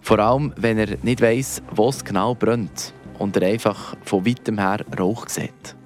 Vor 0.00 0.18
allem, 0.18 0.54
wenn 0.56 0.78
er 0.78 0.96
nicht 1.02 1.20
weiss, 1.20 1.62
wo 1.74 1.90
es 1.90 2.02
genau 2.02 2.34
brennt 2.34 2.94
und 3.18 3.36
er 3.36 3.48
einfach 3.48 3.94
von 4.02 4.24
weitem 4.24 4.58
her 4.58 4.84
Rauch 4.98 5.28
sieht. 5.28 5.76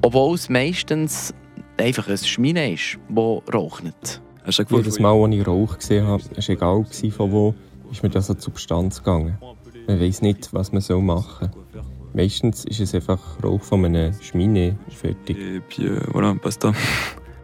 Obwohl 0.00 0.34
es 0.34 0.48
meistens 0.48 1.34
einfach 1.76 2.08
ein 2.08 2.16
Schmine 2.16 2.72
ist, 2.72 2.98
das 3.08 3.54
raucht. 3.54 4.22
Jedes 4.70 4.98
Mal, 4.98 5.12
als 5.12 5.34
ich 5.34 5.46
Rauch 5.46 5.76
gesehen 5.76 6.06
habe, 6.06 6.24
war 6.24 6.48
egal 6.48 6.84
von 7.10 7.32
wo, 7.32 7.54
ist 7.92 8.02
mir 8.02 8.08
das 8.08 8.30
an 8.30 8.36
die 8.36 8.42
Substanz 8.42 8.98
gegangen. 8.98 9.38
Man 9.86 10.00
weiß 10.00 10.22
nicht, 10.22 10.54
was 10.54 10.72
man 10.72 11.04
machen 11.04 11.50
soll. 11.52 11.82
Meistens 12.14 12.64
ist 12.64 12.80
es 12.80 12.94
einfach 12.94 13.20
Rauch 13.44 13.62
von 13.62 13.84
einem 13.84 14.14
Schmine 14.22 14.78
fertig. 14.88 15.36
Puis, 15.68 15.84
euh, 15.84 16.00
voilà. 16.12 16.74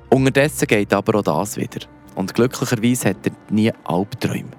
Unterdessen 0.09 0.67
geht 0.67 0.95
aber 0.95 1.19
auch 1.19 1.23
das 1.23 1.59
wieder. 1.59 1.81
Und 2.15 2.35
glücklicherweise 2.35 3.11
hat 3.11 3.27
er 3.27 3.33
nie 3.51 3.73
Albträume. 3.85 4.51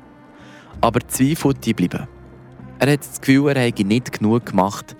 Aber 0.81 0.99
Zweifel 1.07 1.53
die 1.53 1.73
bleiben. 1.73 2.07
Er 2.79 2.91
hat 2.91 2.99
das 2.99 3.21
Gefühl, 3.21 3.49
er 3.49 3.61
hätte 3.61 3.83
nicht 3.83 4.11
genug 4.11 4.47
gemacht. 4.47 4.95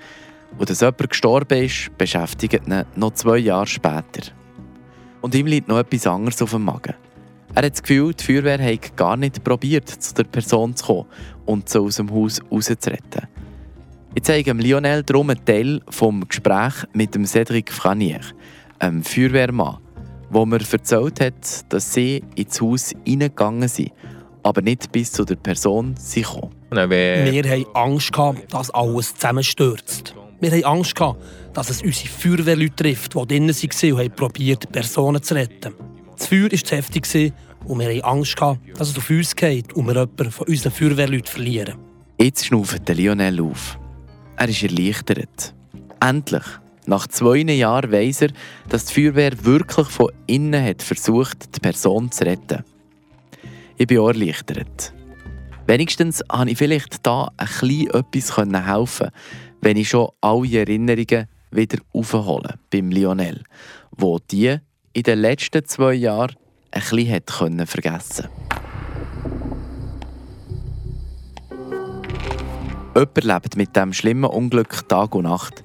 Und 0.58 0.70
dass 0.70 0.82
jemand 0.82 1.10
gestorben 1.10 1.64
ist, 1.64 1.98
beschäftigt 1.98 2.68
ihn 2.68 2.86
noch 2.96 3.14
zwei 3.14 3.38
Jahre 3.38 3.68
später. 3.68 4.32
Und 5.22 5.36
ihm 5.36 5.48
liegt 5.48 5.68
noch 5.68 5.80
etwas 5.80 6.06
anderes 6.06 6.42
auf 6.42 6.52
dem 6.52 6.64
Magen. 6.64 6.94
Er 7.56 7.64
hat 7.64 7.74
das 7.74 7.84
Gefühl, 7.84 8.14
die 8.14 8.24
Feuerwehr 8.24 8.64
hat 8.64 8.96
gar 8.98 9.16
nicht 9.16 9.44
probiert, 9.44 9.88
zu 9.88 10.14
der 10.16 10.24
Person 10.24 10.76
zu 10.76 10.86
kommen 10.86 11.06
und 11.46 11.70
sie 11.70 11.80
aus 11.80 11.98
dem 11.98 12.10
Haus 12.12 12.42
rauszuretten. 12.52 13.28
Ich 14.16 14.24
zeige 14.24 14.54
Lionel 14.54 15.04
darum 15.04 15.30
einen 15.30 15.44
Teil 15.46 15.82
vom 15.90 16.28
Gespräch 16.28 16.74
mit 16.94 17.16
Cédric 17.16 17.72
Franier, 17.72 18.22
einem 18.80 19.04
Feuerwehrmann, 19.04 19.78
wo 20.34 20.46
mir 20.46 20.60
erzählt 20.60 21.20
hat, 21.22 21.72
dass 21.72 21.94
sie 21.94 22.24
ins 22.36 22.60
Haus 22.60 22.94
reingegangen 23.08 23.68
sind, 23.68 23.92
aber 24.42 24.62
nicht 24.62 24.92
bis 24.92 25.12
zu 25.12 25.24
der 25.26 25.36
Person 25.36 25.96
sie 25.98 26.24
kommen. 26.24 26.52
Wir 26.72 27.44
hatten 27.44 27.66
Angst, 27.74 28.12
dass 28.50 28.70
alles 28.72 29.14
zusammenstürzt. 29.14 30.16
Wir 30.40 30.52
hatten 30.52 30.66
Angst, 30.66 31.00
dass 31.54 31.70
es 31.70 31.82
unsere 31.84 32.10
Feuerwehrleute 32.10 32.76
trifft, 32.76 33.14
die 33.14 33.28
drinnen 33.28 33.56
waren 33.56 33.94
und 33.94 34.16
probiert, 34.16 34.72
Personen 34.72 35.22
zu 35.22 35.36
retten. 35.36 35.74
Das 36.18 36.28
Feuer 36.28 36.52
war 36.52 36.58
zu 36.58 36.76
heftig 36.76 37.34
und 37.66 37.80
wir 37.80 37.88
hatten 37.88 38.02
Angst, 38.02 38.42
dass 38.42 38.90
es 38.90 38.98
auf 38.98 39.10
uns 39.10 39.36
geht 39.36 39.74
und 39.74 39.86
wir 39.86 39.94
jemanden 39.94 40.32
von 40.32 40.48
unseren 40.48 40.72
Feuerwehrleuten 40.72 41.28
verlieren. 41.28 41.76
Jetzt 42.20 42.46
schnauft 42.46 42.90
Lionel 42.90 43.40
auf. 43.42 43.78
Er 44.36 44.50
ist 44.50 44.64
erleichtert. 44.64 45.54
Endlich, 46.00 46.44
nach 46.86 47.08
zwei 47.08 47.38
Jahren 47.38 47.92
weiss 47.92 48.22
er, 48.22 48.30
dass 48.70 48.86
die 48.86 48.94
Feuerwehr 48.94 49.32
wirklich 49.44 49.88
von 49.88 50.12
innen 50.28 50.64
hat 50.64 50.82
versucht, 50.82 51.56
die 51.56 51.60
Person 51.60 52.12
zu 52.12 52.26
retten. 52.26 52.64
Ich 53.78 53.88
bin 53.88 53.98
erleichtert. 53.98 54.94
Wenigstens 55.66 56.22
konnte 56.28 56.52
ich 56.52 56.58
vielleicht 56.58 57.06
da 57.06 57.32
ein 57.38 57.48
bisschen 57.48 57.90
etwas 57.92 58.38
helfen, 58.38 59.10
wenn 59.62 59.78
ich 59.78 59.90
schon 59.90 60.10
alle 60.22 60.60
Erinnerungen 60.60 61.28
wieder 61.52 61.80
aufhole 61.94 62.56
beim 62.70 62.92
Lionel, 62.92 63.44
wo 63.92 64.20
die 64.20 64.58
in 64.94 65.04
den 65.04 65.20
letzten 65.20 65.66
zwei 65.66 65.94
Jahren 65.94 66.36
ein 66.72 66.82
bisschen 66.82 67.66
vergessen 67.66 68.28
Jemand 72.96 73.24
lebt 73.24 73.58
mit 73.58 73.76
dem 73.76 73.92
schlimmen 73.92 74.30
Unglück 74.30 74.88
Tag 74.88 75.16
und 75.16 75.24
Nacht, 75.24 75.64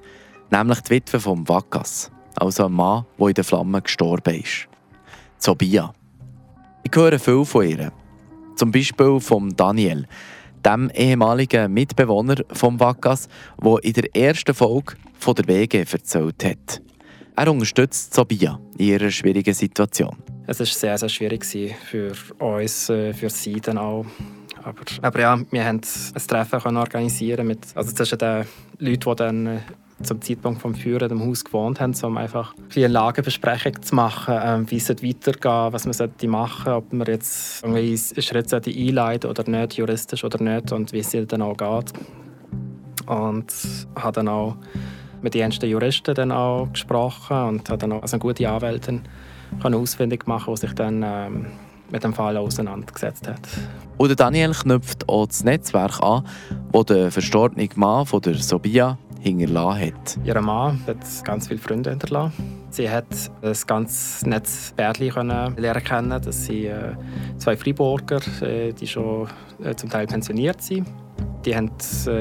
nämlich 0.50 0.80
die 0.82 0.90
Witwe 0.90 1.20
vom 1.20 1.48
Vakas, 1.48 2.10
also 2.36 2.66
ein 2.66 2.72
Mann, 2.72 3.04
der 3.18 3.28
in 3.28 3.34
den 3.34 3.44
Flammen 3.44 3.82
gestorben 3.82 4.34
ist. 4.34 4.68
Sobia. 5.38 5.92
Ich 6.82 6.94
höre 6.94 7.18
viel 7.18 7.44
von 7.44 7.66
ihr. 7.66 7.92
Zum 8.56 8.72
Beispiel 8.72 9.20
von 9.20 9.54
Daniel, 9.56 10.06
dem 10.64 10.90
ehemaligen 10.90 11.72
Mitbewohner 11.72 12.36
vom 12.52 12.80
Vakas, 12.80 13.28
der 13.62 13.84
in 13.84 13.92
der 13.92 14.16
ersten 14.16 14.54
Folge 14.54 14.94
von 15.18 15.34
der 15.34 15.46
WG 15.46 15.84
erzählt 15.90 16.44
hat. 16.44 16.82
Er 17.36 17.52
unterstützt 17.52 18.14
Sobia 18.14 18.58
in 18.78 18.86
ihrer 18.86 19.10
schwierigen 19.10 19.54
Situation. 19.54 20.16
Es 20.48 20.58
war 20.58 20.66
sehr, 20.66 20.98
sehr 20.98 21.08
schwierig 21.08 21.44
für 21.44 22.12
uns, 22.38 22.88
äh, 22.88 23.12
für 23.12 23.30
sie 23.30 23.60
dann 23.60 23.78
auch. 23.78 24.06
Aber, 24.64 24.82
aber 25.02 25.20
ja, 25.20 25.38
wir 25.50 25.64
haben 25.64 25.80
ein 26.14 26.26
Treffen 26.26 26.76
organisieren 26.76 27.46
mit, 27.46 27.60
also 27.74 27.92
zwischen 27.92 28.18
den 28.18 28.44
Leuten, 28.78 29.10
die 29.10 29.16
dann 29.16 29.46
äh, 29.46 29.60
zum 30.02 30.20
Zeitpunkt 30.22 30.64
des 30.64 30.78
Führen 30.78 31.10
im 31.10 31.26
Haus 31.26 31.44
gewohnt 31.44 31.80
haben, 31.80 31.94
um 32.02 32.16
einfach 32.16 32.54
eine 32.74 32.86
Lagebesprechung 32.86 33.82
zu 33.82 33.94
machen, 33.94 34.38
ähm, 34.42 34.70
wie 34.70 34.76
es 34.76 34.88
weitergehen 34.88 35.72
was 35.72 35.84
man 35.84 35.92
sollte 35.92 36.28
machen 36.28 36.72
ob 36.72 36.92
man 36.92 37.06
jetzt 37.06 37.64
irgendwie 37.64 37.96
Schritte 37.96 38.60
einleiten 38.64 39.30
oder 39.30 39.48
nicht, 39.48 39.74
juristisch 39.74 40.24
oder 40.24 40.42
nicht, 40.42 40.72
und 40.72 40.92
wie 40.92 41.00
es 41.00 41.10
dann 41.10 41.42
auch 41.42 41.56
geht. 41.56 41.92
Und 43.06 43.52
habe 43.96 44.12
dann 44.12 44.28
auch 44.28 44.56
mit 45.22 45.34
den 45.34 45.42
ersten 45.42 45.68
Juristen 45.68 46.14
dann 46.14 46.30
auch 46.30 46.68
gesprochen 46.72 47.36
und 47.36 47.68
habe 47.68 47.78
dann 47.78 47.92
auch 47.92 48.02
also 48.02 48.14
eine 48.14 48.20
gute 48.20 48.48
Anwältin 48.48 49.02
ausfindig 49.62 50.26
machen, 50.26 50.54
die 50.54 50.60
sich 50.60 50.72
dann 50.74 51.02
ähm, 51.04 51.46
mit 51.90 52.04
dem 52.04 52.12
Fall 52.12 52.36
auseinandergesetzt 52.36 53.26
hat. 53.28 53.40
Und 53.96 54.18
Daniel 54.20 54.52
knüpft 54.52 55.08
auch 55.08 55.26
das 55.26 55.42
Netzwerk 55.42 56.00
an, 56.02 56.24
das 56.72 56.86
der 56.86 57.10
verstorbene 57.10 57.68
Mann 57.74 58.06
von 58.06 58.20
der 58.20 58.34
Sobia 58.34 58.98
hinterlassen 59.20 59.86
hat. 59.86 60.18
Ihr 60.24 60.40
Mann 60.40 60.80
hat 60.86 61.24
ganz 61.24 61.48
viele 61.48 61.60
Freunde 61.60 61.90
hinterlassen. 61.90 62.32
Sie 62.70 62.88
hat 62.88 63.06
ein 63.42 63.54
ganz 63.66 64.24
nettes 64.24 64.72
Pärchen 64.76 65.28
lernen 65.28 65.84
kennen. 65.84 66.22
Das 66.22 66.44
sind 66.44 66.66
äh, 66.66 66.94
zwei 67.38 67.56
Freiburger, 67.56 68.20
äh, 68.42 68.72
die 68.72 68.86
schon 68.86 69.28
äh, 69.62 69.74
zum 69.74 69.90
Teil 69.90 70.06
pensioniert 70.06 70.60
sind. 70.62 70.86
die 71.44 71.56
haben 71.56 71.70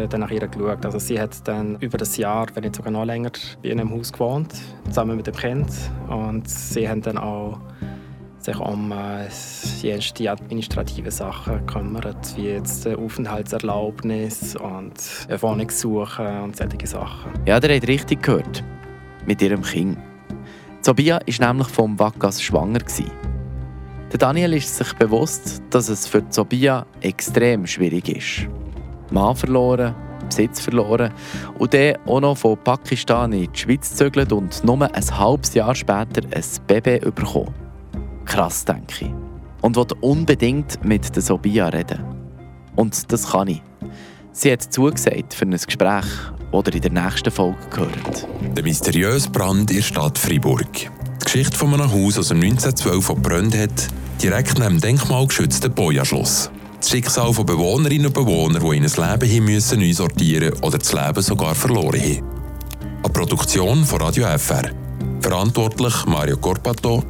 dann 0.10 0.22
nach 0.22 0.32
ihr 0.32 0.48
geschaut. 0.48 0.86
Also 0.86 1.00
sie 1.00 1.20
hat 1.20 1.48
dann 1.48 1.77
über 1.80 1.98
das 1.98 2.16
Jahr, 2.18 2.48
wenn 2.54 2.63
nicht 2.63 2.75
sogar 2.75 2.92
noch 2.92 3.06
länger, 3.06 3.32
bei 3.62 3.72
einem 3.72 3.92
Haus 3.92 4.13
gewohnt, 4.13 4.54
zusammen 4.86 5.18
mit 5.18 5.27
dem 5.27 5.36
Kind. 5.36 5.68
Und 6.08 6.50
sie 6.50 6.88
haben 6.88 7.01
dann 7.01 7.18
auch 7.18 7.60
sich 8.48 8.60
um 8.60 8.92
äh, 8.92 10.00
die 10.18 10.30
administrativen 10.30 11.12
Sachen 11.12 11.66
gekümmert, 11.66 12.36
wie 12.38 12.48
jetzt 12.48 12.88
Aufenthaltserlaubnis 12.88 14.56
und 14.56 14.94
eine 15.27 15.42
Wohnungssuche 15.42 16.42
und 16.42 16.56
solche 16.56 16.88
Sachen. 16.88 17.32
Ja, 17.46 17.60
der 17.60 17.75
hat 17.75 17.88
richtig 17.88 18.24
gehört. 18.24 18.63
Mit 19.25 19.42
ihrem 19.42 19.62
Kind. 19.62 19.98
Sobia 20.82 21.20
war 21.20 21.48
nämlich 21.48 21.68
vom 21.68 22.00
Wakas 22.00 22.42
schwanger. 22.42 22.80
Der 24.12 24.18
Daniel 24.18 24.54
ist 24.54 24.77
sich 24.77 24.94
bewusst, 24.94 25.62
dass 25.70 25.89
es 25.89 26.08
für 26.08 26.24
Sobia 26.30 26.86
extrem 27.01 27.68
schwierig 27.68 28.08
ist. 28.08 28.48
Mann 29.12 29.36
verloren, 29.36 29.94
Besitz 30.25 30.62
verloren 30.62 31.12
und 31.60 31.74
dann 31.74 31.98
auch 32.06 32.22
noch 32.22 32.38
von 32.38 32.58
Pakistan 32.63 33.34
in 33.34 33.51
die 33.51 33.60
Schweiz 33.60 33.89
gezögert 33.89 34.32
und 34.32 34.63
nur 34.63 34.82
ein 34.82 35.20
halbes 35.20 35.54
Jahr 35.54 35.75
später 35.75 36.22
ein 36.32 36.44
Baby 36.68 37.00
bekommen. 37.00 37.67
Krass, 38.27 38.65
denke 38.65 39.05
ich. 39.05 39.12
Und 39.62 39.75
will 39.75 39.86
unbedingt 40.01 40.84
mit 40.86 41.15
der 41.15 41.24
Sobia 41.24 41.69
reden. 41.69 42.03
Und 42.75 43.12
das 43.12 43.31
kann 43.31 43.48
ich. 43.48 43.62
Sie 44.31 44.51
hat 44.51 44.62
zugesagt 44.62 45.34
für 45.34 45.46
ein 45.46 45.51
Gespräch 45.51 46.05
oder 46.51 46.74
in 46.74 46.81
der 46.81 46.91
nächsten 46.91 47.31
Folge 47.31 47.57
gehört. 47.72 48.27
Der 48.55 48.63
mysteriöse 48.63 49.29
Brand 49.31 49.72
in 49.72 49.77
der 49.77 49.84
Stadt 49.84 50.17
Freiburg. 50.17 50.72
Die 50.74 51.25
Geschichte 51.25 51.57
von 51.57 51.74
einem 51.74 51.91
Haus 51.91 52.19
aus 52.19 52.27
dem 52.27 52.38
1912 52.38 53.03
verbrannt 53.03 53.57
hat, 53.57 53.88
direkt 54.22 54.60
neben 54.60 54.75
dem 54.75 54.81
denkmalgeschützten 54.81 55.74
Boja-Schloss. 55.74 56.51
Das 56.79 56.89
Schicksal 56.89 57.34
von 57.34 57.46
Bewohnerinnen 57.46 58.07
und 58.07 58.13
Bewohnern, 58.13 58.62
die 58.62 58.77
in 58.77 58.86
ein 58.86 59.12
Leben 59.12 59.29
hin 59.29 59.46
müssen 59.46 59.79
neu 59.79 59.93
sortieren 59.93 60.53
oder 60.62 60.77
das 60.77 60.93
Leben 60.93 61.22
sogar 61.22 61.55
verloren 61.55 62.00
haben. 62.00 62.24
Eine 63.03 63.13
Produktion 63.13 63.84
von 63.84 64.01
Radio 64.01 64.27
FR. 64.38 64.69
Verantwortlich 65.22 66.05
Mario 66.05 66.38
Corpato. 66.38 67.03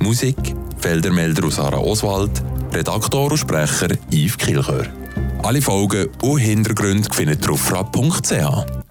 Musik 0.00 0.36
Feldermelder 0.82 1.46
aus 1.46 1.56
Sarah 1.56 1.78
Oswald. 1.78 2.42
Redaktor 2.72 3.30
und 3.30 3.38
Sprecher 3.38 3.88
Yves 4.10 4.36
Kilchör. 4.36 4.86
Alle 5.44 5.62
Folgen 5.62 6.08
und 6.22 6.38
Hintergründe 6.38 7.08
findet 7.12 7.44
ihr 7.44 7.52
auf 7.52 7.60
frapp.ch. 7.60 8.81